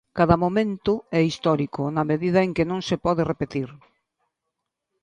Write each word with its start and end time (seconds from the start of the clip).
Cada 0.17 0.35
momento 0.43 0.93
é 1.19 1.21
histórico, 1.31 1.81
na 1.95 2.03
medida 2.11 2.39
en 2.45 2.51
que 2.55 2.65
non 2.71 2.79
se 2.87 2.95
pode 3.05 3.21
repetir 3.31 3.69